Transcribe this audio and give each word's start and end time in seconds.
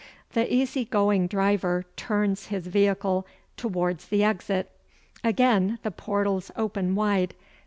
The 0.31 0.51
easy 0.51 0.83
going 0.83 1.27
driver 1.27 1.85
turns 1.95 2.47
his 2.47 2.65
vehicle 2.65 3.27
towards 3.55 4.07
the 4.07 4.23
exit. 4.23 4.71
Again 5.23 5.77
the 5.83 5.91
portals 5.91 6.49
open 6.55 6.95
wide. 6.95 7.35